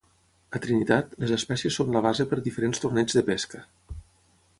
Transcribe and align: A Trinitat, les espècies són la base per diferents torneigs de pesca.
A 0.59 0.59
Trinitat, 0.61 1.11
les 1.23 1.33
espècies 1.35 1.77
són 1.81 1.93
la 1.97 2.01
base 2.07 2.27
per 2.31 2.39
diferents 2.47 2.81
torneigs 2.87 3.19
de 3.19 3.25
pesca. 3.29 3.63